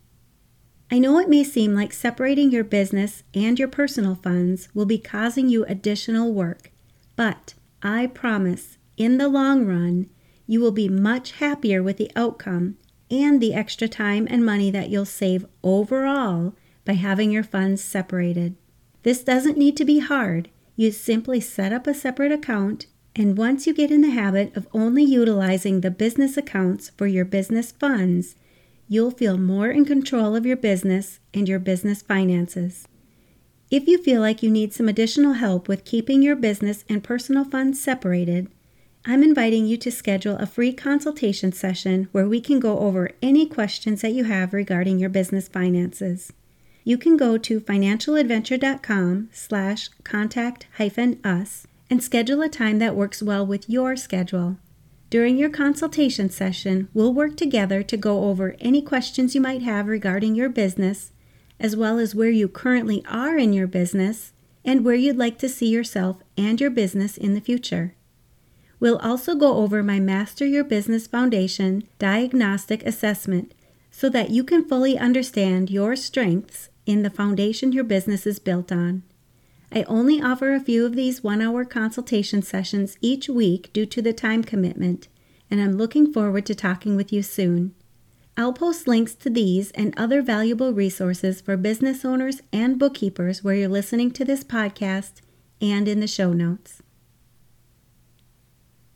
I 0.91 0.99
know 0.99 1.19
it 1.19 1.31
may 1.31 1.43
seem 1.43 1.75
like 1.75 1.95
separating 1.95 2.51
your 2.51 2.65
business 2.65 3.23
and 3.33 3.59
your 3.59 3.67
personal 3.67 4.15
funds 4.15 4.69
will 4.75 4.85
be 4.85 4.99
causing 4.99 5.49
you 5.49 5.65
additional 5.65 6.35
work, 6.35 6.71
but 7.17 7.55
I 7.83 8.09
promise 8.09 8.77
in 8.99 9.17
the 9.17 9.29
long 9.29 9.65
run, 9.65 10.11
you 10.47 10.61
will 10.61 10.71
be 10.71 10.87
much 10.87 11.33
happier 11.33 11.83
with 11.83 11.97
the 11.97 12.13
outcome 12.15 12.77
and 13.11 13.41
the 13.41 13.55
extra 13.55 13.89
time 13.89 14.29
and 14.29 14.45
money 14.45 14.71
that 14.71 14.91
you'll 14.91 15.07
save 15.07 15.47
overall 15.63 16.55
by 16.85 16.93
having 16.93 17.31
your 17.31 17.43
funds 17.43 17.83
separated. 17.83 18.55
This 19.03 19.25
doesn't 19.25 19.57
need 19.57 19.79
to 19.79 19.87
be 19.87 20.01
hard. 20.01 20.51
You 20.77 20.93
simply 20.93 21.41
set 21.41 21.73
up 21.73 21.87
a 21.87 21.95
separate 21.95 22.33
account 22.33 22.87
and 23.19 23.39
once 23.39 23.67
you 23.67 23.73
get 23.73 23.91
in 23.91 24.03
the 24.03 24.11
habit 24.11 24.55
of 24.55 24.69
only 24.75 25.03
utilizing 25.03 25.81
the 25.81 25.91
business 25.91 26.37
accounts 26.37 26.91
for 26.91 27.07
your 27.07 27.25
business 27.25 27.73
funds, 27.73 28.37
you'll 28.89 29.11
feel 29.11 29.39
more 29.39 29.71
in 29.71 29.87
control 29.87 30.37
of 30.37 30.45
your 30.45 30.57
business 30.57 31.19
and 31.33 31.49
your 31.49 31.59
business 31.59 32.03
finances. 32.03 32.87
If 33.71 33.89
you 33.89 33.97
feel 33.97 34.21
like 34.21 34.43
you 34.43 34.51
need 34.51 34.75
some 34.75 34.87
additional 34.89 35.33
help 35.33 35.67
with 35.67 35.87
keeping 35.87 36.23
your 36.23 36.37
business 36.37 36.85
and 36.91 37.03
personal 37.03 37.45
funds 37.45 37.81
separated, 37.81 38.49
I'm 39.07 39.23
inviting 39.23 39.67
you 39.67 39.79
to 39.79 39.91
schedule 39.91 40.37
a 40.37 40.47
free 40.47 40.75
consultation 40.75 41.53
session 41.53 42.09
where 42.13 42.29
we 42.29 42.41
can 42.41 42.61
go 42.61 42.79
over 42.81 43.13
any 43.23 43.47
questions 43.47 44.03
that 44.03 44.13
you 44.13 44.25
have 44.25 44.53
regarding 44.53 44.99
your 44.99 45.11
business 45.11 45.49
finances. 45.49 46.33
You 46.89 46.97
can 46.97 47.17
go 47.17 47.37
to 47.37 47.61
financialadventure.com 47.61 49.31
slash 49.33 49.89
contact 50.05 50.69
hyphen 50.77 51.19
us 51.25 51.67
and 51.91 52.01
schedule 52.01 52.43
a 52.43 52.49
time 52.49 52.79
that 52.79 52.95
works 52.95 53.21
well 53.21 53.45
with 53.45 53.69
your 53.69 53.97
schedule. 53.97 54.59
During 55.11 55.37
your 55.37 55.51
consultation 55.51 56.31
session, 56.31 56.89
we'll 56.95 57.13
work 57.13 57.37
together 57.37 57.83
to 57.83 57.97
go 57.97 58.27
over 58.27 58.55
any 58.61 58.83
questions 58.83 59.35
you 59.35 59.41
might 59.41 59.63
have 59.63 59.89
regarding 59.89 60.37
your 60.37 60.49
business, 60.49 61.11
as 61.59 61.75
well 61.75 61.99
as 61.99 62.15
where 62.15 62.31
you 62.31 62.47
currently 62.47 63.05
are 63.07 63.37
in 63.37 63.53
your 63.53 63.67
business 63.67 64.33
and 64.65 64.85
where 64.85 64.95
you'd 64.95 65.19
like 65.19 65.41
to 65.41 65.49
see 65.49 65.67
yourself 65.67 66.19
and 66.39 66.61
your 66.61 66.71
business 66.71 67.17
in 67.17 67.35
the 67.35 67.41
future. 67.41 67.97
We'll 68.79 68.99
also 68.99 69.35
go 69.35 69.57
over 69.57 69.83
my 69.83 69.99
Master 69.99 70.47
Your 70.47 70.63
Business 70.63 71.09
Foundation 71.09 71.89
diagnostic 71.99 72.87
assessment 72.87 73.55
so 73.91 74.09
that 74.09 74.31
you 74.31 74.45
can 74.45 74.69
fully 74.69 74.97
understand 74.97 75.69
your 75.69 75.97
strengths 75.97 76.69
in 76.87 77.03
the 77.03 77.11
foundation 77.11 77.73
your 77.73 77.85
business 77.85 78.27
is 78.27 78.39
built 78.39 78.73
on. 78.73 79.03
I 79.73 79.83
only 79.83 80.23
offer 80.23 80.55
a 80.55 80.61
few 80.61 80.87
of 80.87 80.95
these 80.95 81.23
one 81.23 81.43
hour 81.43 81.65
consultation 81.65 82.41
sessions 82.41 82.97
each 83.01 83.29
week 83.29 83.73
due 83.73 83.87
to 83.87 84.01
the 84.01 84.13
time 84.13 84.45
commitment, 84.45 85.09
and 85.51 85.61
I'm 85.61 85.77
looking 85.77 86.13
forward 86.13 86.47
to 86.47 86.55
talking 86.55 86.97
with 86.97 87.13
you 87.13 87.23
soon. 87.23 87.75
I'll 88.37 88.53
post 88.53 88.87
links 88.87 89.15
to 89.17 89.31
these 89.31 89.71
and 89.73 89.99
other 89.99 90.23
valuable 90.23 90.73
resources 90.73 91.41
for 91.41 91.57
business 91.57 92.05
owners 92.05 92.43
and 92.53 92.79
bookkeepers 92.79 93.43
where 93.43 93.55
you're 93.55 93.69
listening 93.69 94.11
to 94.13 94.25
this 94.25 94.45
podcast 94.45 95.23
and 95.61 95.89
in 95.89 96.01
the 96.01 96.07
show 96.07 96.33
notes. 96.33 96.83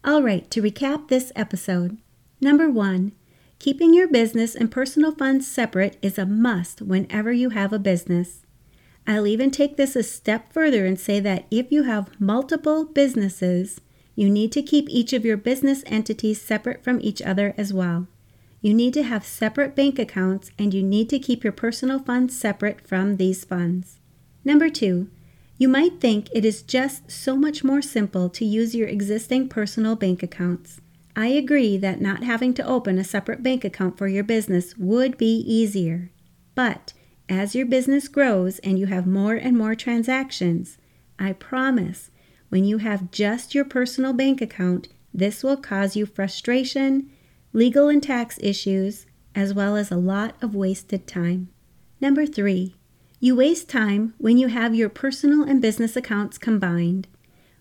All 0.04 0.22
right, 0.22 0.50
to 0.50 0.62
recap 0.62 1.08
this 1.08 1.32
episode 1.34 1.98
number 2.40 2.70
one, 2.70 3.12
keeping 3.60 3.92
your 3.92 4.08
business 4.08 4.54
and 4.54 4.70
personal 4.70 5.12
funds 5.12 5.46
separate 5.46 5.98
is 6.00 6.18
a 6.18 6.24
must 6.24 6.80
whenever 6.80 7.30
you 7.30 7.50
have 7.50 7.74
a 7.74 7.78
business. 7.78 8.40
I'll 9.06 9.26
even 9.26 9.50
take 9.50 9.76
this 9.76 9.94
a 9.94 10.02
step 10.02 10.50
further 10.50 10.86
and 10.86 10.98
say 10.98 11.20
that 11.20 11.46
if 11.50 11.70
you 11.70 11.82
have 11.82 12.18
multiple 12.18 12.86
businesses, 12.86 13.80
you 14.16 14.30
need 14.30 14.50
to 14.52 14.62
keep 14.62 14.88
each 14.88 15.12
of 15.12 15.26
your 15.26 15.36
business 15.36 15.84
entities 15.86 16.40
separate 16.40 16.82
from 16.82 17.00
each 17.02 17.20
other 17.20 17.54
as 17.58 17.72
well. 17.72 18.08
You 18.62 18.72
need 18.72 18.94
to 18.94 19.02
have 19.02 19.26
separate 19.26 19.76
bank 19.76 19.98
accounts 19.98 20.50
and 20.58 20.72
you 20.72 20.82
need 20.82 21.10
to 21.10 21.18
keep 21.18 21.44
your 21.44 21.52
personal 21.52 21.98
funds 21.98 22.38
separate 22.38 22.88
from 22.88 23.18
these 23.18 23.44
funds. 23.44 24.00
Number 24.42 24.70
two, 24.70 25.10
you 25.58 25.68
might 25.68 26.00
think 26.00 26.28
it 26.32 26.46
is 26.46 26.62
just 26.62 27.10
so 27.10 27.36
much 27.36 27.62
more 27.62 27.82
simple 27.82 28.30
to 28.30 28.44
use 28.46 28.74
your 28.74 28.88
existing 28.88 29.50
personal 29.50 29.96
bank 29.96 30.22
accounts. 30.22 30.80
I 31.16 31.28
agree 31.28 31.76
that 31.78 32.00
not 32.00 32.24
having 32.24 32.54
to 32.54 32.66
open 32.66 32.98
a 32.98 33.04
separate 33.04 33.42
bank 33.42 33.64
account 33.64 33.98
for 33.98 34.08
your 34.08 34.24
business 34.24 34.76
would 34.76 35.18
be 35.18 35.40
easier. 35.40 36.10
But 36.54 36.92
as 37.28 37.54
your 37.54 37.66
business 37.66 38.08
grows 38.08 38.58
and 38.60 38.78
you 38.78 38.86
have 38.86 39.06
more 39.06 39.34
and 39.34 39.56
more 39.56 39.74
transactions, 39.74 40.78
I 41.18 41.32
promise 41.32 42.10
when 42.48 42.64
you 42.64 42.78
have 42.78 43.10
just 43.10 43.54
your 43.54 43.64
personal 43.64 44.12
bank 44.12 44.40
account, 44.40 44.88
this 45.12 45.42
will 45.42 45.56
cause 45.56 45.96
you 45.96 46.06
frustration, 46.06 47.10
legal 47.52 47.88
and 47.88 48.02
tax 48.02 48.38
issues, 48.42 49.06
as 49.34 49.54
well 49.54 49.76
as 49.76 49.90
a 49.90 49.96
lot 49.96 50.34
of 50.42 50.54
wasted 50.54 51.06
time. 51.06 51.48
Number 52.00 52.26
three, 52.26 52.74
you 53.20 53.36
waste 53.36 53.68
time 53.68 54.14
when 54.18 54.38
you 54.38 54.48
have 54.48 54.74
your 54.74 54.88
personal 54.88 55.42
and 55.42 55.60
business 55.60 55.94
accounts 55.94 56.38
combined. 56.38 57.06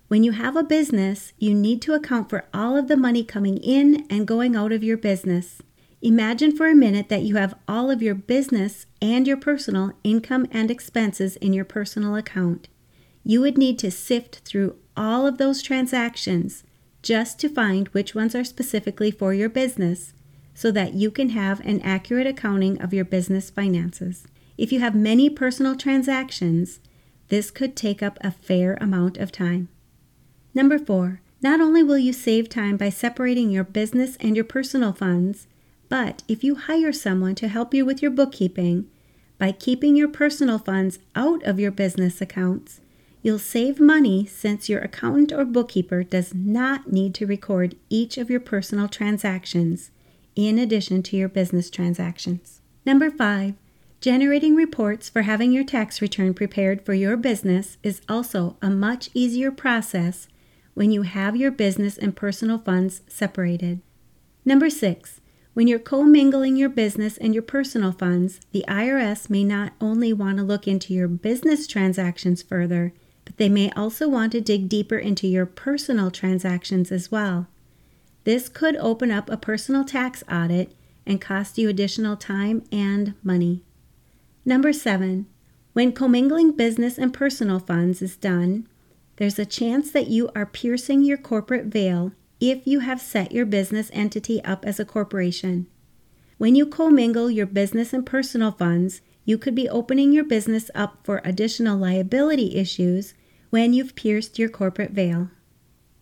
When 0.09 0.23
you 0.23 0.31
have 0.31 0.55
a 0.55 0.63
business, 0.63 1.33
you 1.37 1.53
need 1.53 1.83
to 1.83 1.93
account 1.93 2.31
for 2.31 2.45
all 2.51 2.75
of 2.75 2.87
the 2.87 2.97
money 2.97 3.23
coming 3.23 3.57
in 3.57 4.07
and 4.09 4.25
going 4.25 4.55
out 4.55 4.71
of 4.71 4.83
your 4.83 4.97
business. 4.97 5.61
Imagine 6.01 6.57
for 6.57 6.67
a 6.67 6.73
minute 6.73 7.09
that 7.09 7.21
you 7.21 7.35
have 7.35 7.53
all 7.67 7.91
of 7.91 8.01
your 8.01 8.15
business 8.15 8.87
and 8.99 9.27
your 9.27 9.37
personal 9.37 9.91
income 10.03 10.47
and 10.49 10.71
expenses 10.71 11.35
in 11.35 11.53
your 11.53 11.63
personal 11.63 12.15
account. 12.15 12.69
You 13.23 13.41
would 13.41 13.55
need 13.55 13.77
to 13.79 13.91
sift 13.91 14.39
through 14.39 14.77
all 14.97 15.27
of 15.27 15.37
those 15.37 15.61
transactions 15.61 16.63
just 17.03 17.37
to 17.41 17.47
find 17.47 17.87
which 17.89 18.15
ones 18.15 18.33
are 18.33 18.43
specifically 18.43 19.11
for 19.11 19.35
your 19.35 19.47
business 19.47 20.15
so 20.55 20.71
that 20.71 20.95
you 20.95 21.11
can 21.11 21.29
have 21.29 21.59
an 21.59 21.81
accurate 21.81 22.25
accounting 22.25 22.81
of 22.81 22.95
your 22.95 23.05
business 23.05 23.51
finances. 23.51 24.25
If 24.57 24.71
you 24.71 24.79
have 24.79 24.95
many 24.95 25.29
personal 25.29 25.75
transactions, 25.75 26.79
this 27.27 27.51
could 27.51 27.75
take 27.75 28.01
up 28.01 28.17
a 28.21 28.31
fair 28.31 28.73
amount 28.81 29.17
of 29.17 29.31
time. 29.31 29.69
Number 30.59 30.77
four, 30.77 31.21
not 31.41 31.61
only 31.61 31.83
will 31.83 31.97
you 31.97 32.11
save 32.11 32.49
time 32.49 32.75
by 32.75 32.89
separating 32.89 33.49
your 33.49 33.63
business 33.63 34.17
and 34.17 34.35
your 34.35 34.43
personal 34.43 34.91
funds, 34.91 35.47
but 35.87 36.21
if 36.27 36.43
you 36.43 36.55
hire 36.55 36.91
someone 36.91 37.33
to 37.35 37.47
help 37.47 37.73
you 37.73 37.85
with 37.85 38.01
your 38.01 38.11
bookkeeping, 38.11 38.85
by 39.37 39.53
keeping 39.53 39.95
your 39.95 40.09
personal 40.09 40.59
funds 40.59 40.99
out 41.15 41.41
of 41.43 41.61
your 41.61 41.71
business 41.71 42.19
accounts, 42.19 42.81
you'll 43.21 43.39
save 43.39 43.79
money 43.79 44.25
since 44.25 44.67
your 44.67 44.81
accountant 44.81 45.31
or 45.31 45.45
bookkeeper 45.45 46.03
does 46.03 46.33
not 46.33 46.91
need 46.91 47.15
to 47.15 47.25
record 47.25 47.77
each 47.89 48.17
of 48.17 48.29
your 48.29 48.41
personal 48.41 48.89
transactions 48.89 49.91
in 50.35 50.59
addition 50.59 51.01
to 51.03 51.15
your 51.15 51.29
business 51.29 51.69
transactions. 51.69 52.59
Number 52.85 53.09
five, 53.09 53.53
Generating 54.01 54.55
reports 54.55 55.09
for 55.09 55.23
having 55.23 55.51
your 55.51 55.65
tax 55.65 56.01
return 56.01 56.33
prepared 56.33 56.85
for 56.85 56.93
your 56.93 57.17
business 57.17 57.77
is 57.83 58.01
also 58.07 58.55
a 58.61 58.69
much 58.69 59.09
easier 59.13 59.51
process 59.51 60.29
when 60.79 60.91
you 60.91 61.01
have 61.01 61.35
your 61.35 61.51
business 61.51 61.97
and 61.97 62.15
personal 62.15 62.57
funds 62.57 63.01
separated. 63.05 63.81
Number 64.45 64.69
six, 64.69 65.19
when 65.53 65.67
you're 65.67 65.77
commingling 65.77 66.55
your 66.55 66.69
business 66.69 67.17
and 67.17 67.33
your 67.33 67.43
personal 67.43 67.91
funds, 67.91 68.39
the 68.53 68.63
IRS 68.65 69.29
may 69.29 69.43
not 69.43 69.73
only 69.81 70.13
want 70.13 70.37
to 70.37 70.43
look 70.45 70.69
into 70.69 70.93
your 70.93 71.09
business 71.09 71.67
transactions 71.67 72.41
further, 72.41 72.93
but 73.25 73.35
they 73.35 73.49
may 73.49 73.69
also 73.71 74.07
want 74.07 74.31
to 74.31 74.39
dig 74.39 74.69
deeper 74.69 74.97
into 74.97 75.27
your 75.27 75.45
personal 75.45 76.09
transactions 76.09 76.93
as 76.93 77.11
well. 77.11 77.47
This 78.23 78.47
could 78.47 78.77
open 78.77 79.11
up 79.11 79.29
a 79.29 79.35
personal 79.35 79.83
tax 79.83 80.23
audit 80.31 80.73
and 81.05 81.19
cost 81.19 81.57
you 81.57 81.67
additional 81.67 82.15
time 82.15 82.63
and 82.71 83.15
money. 83.21 83.65
Number 84.45 84.71
seven, 84.71 85.25
when 85.73 85.91
commingling 85.91 86.53
business 86.53 86.97
and 86.97 87.13
personal 87.13 87.59
funds 87.59 88.01
is 88.01 88.15
done, 88.15 88.65
there's 89.19 89.37
a 89.37 89.45
chance 89.45 89.91
that 89.91 90.07
you 90.07 90.29
are 90.33 90.45
piercing 90.45 91.03
your 91.03 91.17
corporate 91.17 91.65
veil 91.65 92.13
if 92.39 92.65
you 92.65 92.79
have 92.79 93.01
set 93.01 93.33
your 93.33 93.45
business 93.45 93.91
entity 93.91 94.41
up 94.45 94.65
as 94.65 94.79
a 94.79 94.85
corporation. 94.85 95.67
When 96.37 96.55
you 96.55 96.65
commingle 96.65 97.29
your 97.29 97.45
business 97.45 97.91
and 97.91 98.05
personal 98.05 98.53
funds, 98.53 99.01
you 99.25 99.37
could 99.37 99.55
be 99.55 99.67
opening 99.67 100.13
your 100.13 100.23
business 100.23 100.71
up 100.73 100.99
for 101.03 101.21
additional 101.25 101.77
liability 101.77 102.55
issues 102.55 103.13
when 103.49 103.73
you've 103.73 103.93
pierced 103.93 104.39
your 104.39 104.47
corporate 104.47 104.91
veil. 104.91 105.29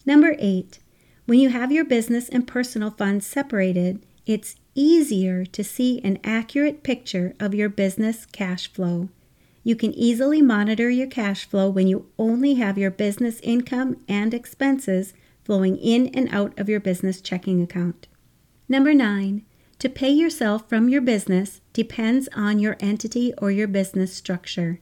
Number 0.06 0.36
eight, 0.38 0.78
when 1.26 1.40
you 1.40 1.50
have 1.50 1.72
your 1.72 1.86
business 1.86 2.30
and 2.30 2.48
personal 2.48 2.92
funds 2.92 3.26
separated, 3.26 4.06
it's 4.28 4.58
easier 4.76 5.44
to 5.44 5.64
see 5.64 6.00
an 6.04 6.20
accurate 6.24 6.84
picture 6.84 7.34
of 7.40 7.56
your 7.56 7.68
business 7.68 8.28
cash 8.28 8.72
flow. 8.72 9.10
You 9.68 9.76
can 9.76 9.94
easily 9.96 10.42
monitor 10.42 10.90
your 10.90 11.08
cash 11.08 11.44
flow 11.44 11.70
when 11.70 11.90
you 11.90 12.10
only 12.18 12.54
have 12.54 12.78
your 12.78 12.90
business 12.90 13.42
income 13.44 13.98
and 14.08 14.34
expenses 14.34 15.14
flowing 15.44 15.76
in 15.76 16.08
and 16.16 16.34
out 16.34 16.58
of 16.58 16.70
your 16.70 16.80
business 16.80 17.20
checking 17.20 17.62
account. 17.62 18.08
Number 18.70 18.94
nine, 18.94 19.44
to 19.80 19.90
pay 19.90 20.10
yourself 20.10 20.70
from 20.70 20.88
your 20.88 21.02
business 21.02 21.60
depends 21.74 22.30
on 22.34 22.60
your 22.60 22.78
entity 22.80 23.34
or 23.40 23.52
your 23.52 23.68
business 23.68 24.14
structure. 24.14 24.80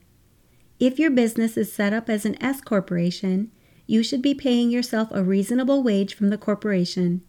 If 0.79 0.99
your 0.99 1.09
business 1.09 1.57
is 1.57 1.73
set 1.73 1.91
up 1.91 2.07
as 2.07 2.23
an 2.23 2.39
S 2.39 2.61
corporation, 2.61 3.51
you 3.87 4.03
should 4.03 4.21
be 4.21 4.35
paying 4.35 4.69
yourself 4.69 5.07
a 5.09 5.23
reasonable 5.23 5.81
wage 5.81 6.13
from 6.13 6.29
the 6.29 6.37
corporation. 6.37 7.23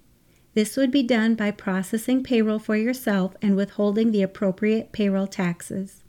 This 0.53 0.77
would 0.77 0.91
be 0.91 1.03
done 1.03 1.35
by 1.35 1.53
processing 1.53 2.23
payroll 2.23 2.59
for 2.59 2.77
yourself 2.77 3.35
and 3.41 3.57
withholding 3.57 4.13
the 4.13 4.21
appropriate 4.21 4.93
payroll 4.93 5.27
taxes. 5.27 6.03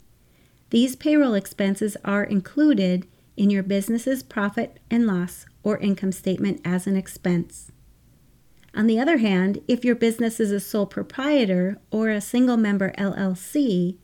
These 0.70 0.96
payroll 0.96 1.34
expenses 1.34 1.96
are 2.04 2.24
included 2.24 3.08
in 3.38 3.50
your 3.50 3.64
business's 3.64 4.24
profit 4.24 4.80
and 4.90 5.08
loss 5.08 5.46
or 5.64 5.78
income 5.78 6.12
statement 6.12 6.62
as 6.66 6.88
an 6.88 6.98
expense. 6.98 7.72
On 8.74 8.88
the 8.88 9.00
other 9.00 9.18
hand, 9.18 9.60
if 9.68 9.86
your 9.86 9.96
business 9.96 10.40
is 10.40 10.52
a 10.52 10.60
sole 10.60 10.86
proprietor 10.86 11.80
or 11.90 12.10
a 12.10 12.22
single 12.22 12.58
member 12.58 12.92
LLC, 12.98 13.98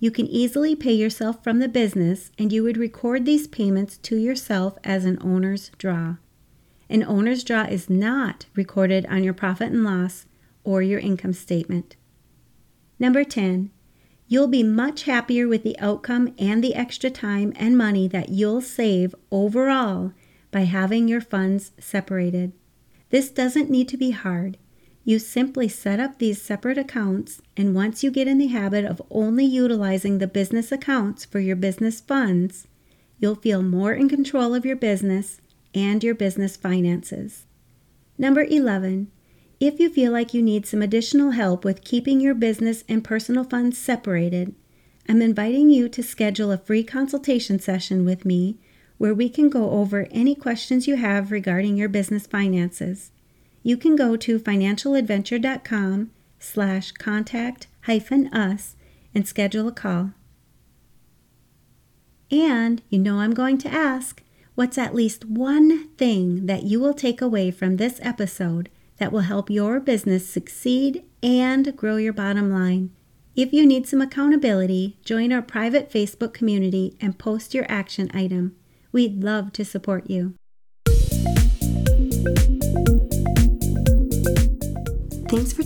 you 0.00 0.10
can 0.10 0.26
easily 0.26 0.76
pay 0.76 0.92
yourself 0.92 1.42
from 1.42 1.58
the 1.58 1.68
business 1.68 2.30
and 2.38 2.52
you 2.52 2.62
would 2.62 2.76
record 2.76 3.24
these 3.24 3.46
payments 3.46 3.96
to 3.98 4.16
yourself 4.16 4.76
as 4.84 5.04
an 5.04 5.18
owner's 5.20 5.70
draw. 5.78 6.16
An 6.90 7.02
owner's 7.04 7.44
draw 7.44 7.62
is 7.62 7.90
not 7.90 8.46
recorded 8.54 9.06
on 9.06 9.24
your 9.24 9.34
profit 9.34 9.72
and 9.72 9.84
loss 9.84 10.26
or 10.64 10.82
your 10.82 11.00
income 11.00 11.32
statement. 11.32 11.96
Number 12.98 13.24
10, 13.24 13.70
you'll 14.28 14.46
be 14.48 14.62
much 14.62 15.04
happier 15.04 15.48
with 15.48 15.62
the 15.62 15.78
outcome 15.78 16.32
and 16.38 16.62
the 16.62 16.74
extra 16.74 17.10
time 17.10 17.52
and 17.56 17.76
money 17.76 18.06
that 18.06 18.28
you'll 18.28 18.60
save 18.60 19.14
overall 19.30 20.12
by 20.50 20.60
having 20.60 21.08
your 21.08 21.20
funds 21.20 21.72
separated. 21.78 22.52
This 23.10 23.30
doesn't 23.30 23.70
need 23.70 23.88
to 23.88 23.96
be 23.96 24.10
hard. 24.10 24.58
You 25.02 25.18
simply 25.18 25.68
set 25.68 25.98
up 25.98 26.18
these 26.18 26.42
separate 26.42 26.76
accounts, 26.76 27.40
and 27.56 27.74
once 27.74 28.04
you 28.04 28.10
get 28.10 28.28
in 28.28 28.36
the 28.36 28.48
habit 28.48 28.84
of 28.84 29.00
only 29.10 29.46
utilizing 29.46 30.18
the 30.18 30.26
business 30.26 30.70
accounts 30.70 31.24
for 31.24 31.40
your 31.40 31.56
business 31.56 32.00
funds, 32.00 32.68
you'll 33.18 33.34
feel 33.34 33.62
more 33.62 33.94
in 33.94 34.10
control 34.10 34.54
of 34.54 34.66
your 34.66 34.76
business 34.76 35.40
and 35.74 36.04
your 36.04 36.14
business 36.14 36.58
finances. 36.58 37.46
Number 38.18 38.42
11. 38.42 39.10
If 39.60 39.80
you 39.80 39.90
feel 39.90 40.12
like 40.12 40.32
you 40.32 40.42
need 40.42 40.66
some 40.66 40.82
additional 40.82 41.32
help 41.32 41.64
with 41.64 41.84
keeping 41.84 42.20
your 42.20 42.34
business 42.34 42.84
and 42.88 43.02
personal 43.02 43.42
funds 43.42 43.76
separated, 43.76 44.54
I'm 45.08 45.20
inviting 45.20 45.68
you 45.68 45.88
to 45.88 46.02
schedule 46.02 46.52
a 46.52 46.58
free 46.58 46.84
consultation 46.84 47.58
session 47.58 48.04
with 48.04 48.24
me 48.24 48.58
where 48.98 49.14
we 49.14 49.28
can 49.28 49.48
go 49.48 49.70
over 49.70 50.06
any 50.10 50.34
questions 50.34 50.86
you 50.86 50.96
have 50.96 51.32
regarding 51.32 51.76
your 51.76 51.88
business 51.88 52.26
finances. 52.26 53.10
You 53.62 53.76
can 53.76 53.96
go 53.96 54.16
to 54.16 54.38
financialadventure.com 54.38 56.10
slash 56.38 56.92
contact 56.92 57.66
hyphen 57.82 58.28
us 58.28 58.76
and 59.14 59.26
schedule 59.26 59.66
a 59.66 59.72
call. 59.72 60.12
And 62.30 62.82
you 62.90 62.98
know 62.98 63.18
I'm 63.18 63.34
going 63.34 63.58
to 63.58 63.68
ask, 63.68 64.22
What's 64.54 64.76
at 64.76 64.92
least 64.94 65.24
one 65.24 65.88
thing 65.90 66.46
that 66.46 66.64
you 66.64 66.80
will 66.80 66.92
take 66.92 67.22
away 67.22 67.52
from 67.52 67.76
this 67.76 68.00
episode 68.02 68.68
that 68.98 69.12
will 69.12 69.20
help 69.20 69.50
your 69.50 69.80
business 69.80 70.28
succeed 70.28 71.04
and 71.22 71.76
grow 71.76 71.96
your 71.96 72.12
bottom 72.12 72.50
line? 72.50 72.90
If 73.34 73.52
you 73.52 73.64
need 73.64 73.86
some 73.86 74.02
accountability, 74.02 74.98
join 75.04 75.32
our 75.32 75.42
private 75.42 75.90
Facebook 75.90 76.32
community 76.32 76.96
and 77.00 77.18
post 77.18 77.54
your 77.54 77.66
action 77.68 78.10
item. 78.12 78.56
We'd 78.90 79.22
love 79.22 79.52
to 79.52 79.64
support 79.64 80.10
you. 80.10 80.34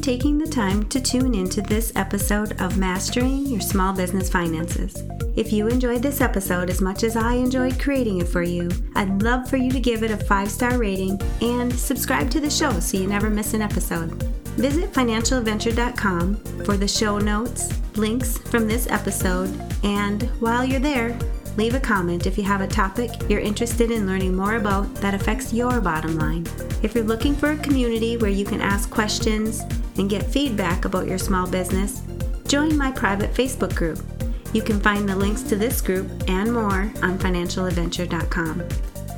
Taking 0.03 0.37
the 0.37 0.49
time 0.49 0.83
to 0.89 1.01
tune 1.01 1.33
into 1.33 1.63
this 1.63 1.93
episode 1.95 2.61
of 2.61 2.77
Mastering 2.77 3.47
Your 3.47 3.61
Small 3.61 3.93
Business 3.93 4.29
Finances. 4.29 5.01
If 5.37 5.53
you 5.53 5.69
enjoyed 5.69 6.03
this 6.03 6.21
episode 6.21 6.69
as 6.71 6.81
much 6.81 7.05
as 7.05 7.15
I 7.15 7.35
enjoyed 7.35 7.79
creating 7.79 8.19
it 8.19 8.27
for 8.27 8.43
you, 8.43 8.69
I'd 8.97 9.23
love 9.23 9.49
for 9.49 9.59
you 9.59 9.71
to 9.71 9.79
give 9.79 10.03
it 10.03 10.11
a 10.11 10.17
five 10.17 10.51
star 10.51 10.77
rating 10.77 11.21
and 11.41 11.73
subscribe 11.73 12.31
to 12.33 12.41
the 12.41 12.51
show 12.51 12.81
so 12.81 12.99
you 12.99 13.07
never 13.07 13.31
miss 13.31 13.55
an 13.55 13.63
episode. 13.63 14.11
Visit 14.57 14.93
financialadventure.com 14.93 16.35
for 16.65 16.77
the 16.77 16.89
show 16.89 17.19
notes, 17.19 17.73
links 17.97 18.39
from 18.39 18.67
this 18.67 18.89
episode, 18.89 19.57
and 19.85 20.25
while 20.41 20.65
you're 20.65 20.81
there, 20.81 21.17
leave 21.57 21.77
a 21.77 21.81
comment 21.81 22.27
if 22.27 22.37
you 22.37 22.43
have 22.43 22.61
a 22.61 22.67
topic 22.67 23.11
you're 23.29 23.39
interested 23.39 23.91
in 23.93 24.07
learning 24.07 24.35
more 24.35 24.57
about 24.57 24.93
that 24.97 25.15
affects 25.15 25.53
your 25.53 25.81
bottom 25.81 26.19
line. 26.19 26.45
If 26.83 26.97
you're 26.97 27.05
looking 27.05 27.37
for 27.37 27.53
a 27.53 27.59
community 27.59 28.17
where 28.17 28.31
you 28.31 28.45
can 28.45 28.61
ask 28.61 28.91
questions 28.91 29.63
and 29.99 30.11
get 30.11 30.25
feedback 30.25 30.85
about 30.85 31.07
your 31.07 31.19
small 31.19 31.47
business, 31.47 32.03
join 32.47 32.77
my 32.77 32.91
private 32.91 33.33
Facebook 33.33 33.75
group. 33.75 34.01
You 34.53 34.63
can 34.63 34.81
find 34.81 35.09
the 35.09 35.17
links 35.17 35.43
to 35.45 35.57
this 35.57 35.81
group 35.81 36.11
and 36.29 36.53
more 36.53 36.93
on 37.03 37.19
financialadventure.com. 37.19 38.63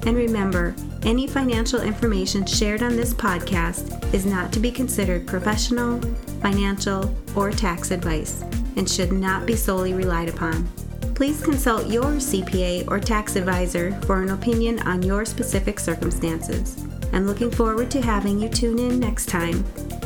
And 0.07 0.17
remember, 0.17 0.75
any 1.03 1.27
financial 1.27 1.81
information 1.81 2.45
shared 2.47 2.83
on 2.83 2.97
this 2.97 3.15
podcast 3.15 4.13
is 4.13 4.27
not 4.27 4.53
to 4.53 4.61
be 4.61 4.71
considered 4.71 5.27
professional, 5.27 6.01
financial, 6.43 7.15
or 7.35 7.51
tax 7.51 7.91
advice 7.91 8.43
and 8.77 8.89
should 8.89 9.13
not 9.13 9.47
be 9.47 9.57
solely 9.57 9.95
relied 9.95 10.29
upon. 10.29 10.67
Please 11.15 11.43
consult 11.43 11.87
your 11.87 12.05
CPA 12.05 12.91
or 12.91 12.99
tax 12.99 13.37
advisor 13.37 13.93
for 14.03 14.23
an 14.23 14.31
opinion 14.31 14.81
on 14.81 15.03
your 15.03 15.25
specific 15.25 15.79
circumstances. 15.79 16.85
I'm 17.13 17.27
looking 17.27 17.51
forward 17.51 17.91
to 17.93 18.03
having 18.03 18.41
you 18.41 18.49
tune 18.49 18.79
in 18.79 18.99
next 18.99 19.27
time. 19.27 19.65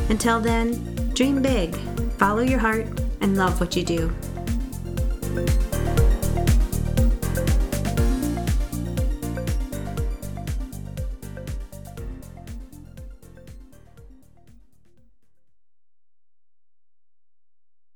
Until 0.09 0.39
then, 0.39 0.73
dream 1.13 1.41
big, 1.41 1.75
follow 2.17 2.41
your 2.41 2.59
heart, 2.59 2.87
and 3.21 3.37
love 3.37 3.59
what 3.59 3.75
you 3.75 3.83
do. 3.83 4.11